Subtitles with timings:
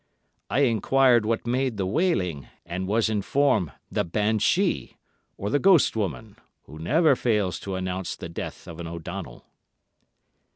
[0.49, 4.97] I enquired what made the wailing, and was informed 'the banshee,'
[5.37, 9.45] or the ghost woman, who never fails to announce the death of an O'Donnell.